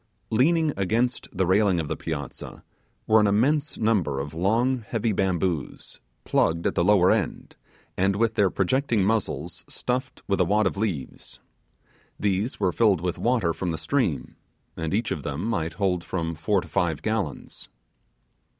[0.31, 2.63] Leaning against the railing on the piazza
[3.05, 7.55] were an immense number of long, heavy bamboos, plugged at the lower end,
[7.95, 11.39] and with their projecting muzzles stuffed with a wad of leaves.
[12.19, 14.37] These were filled with water from the stream,
[14.75, 17.69] and each of them might hold from four to five gallons.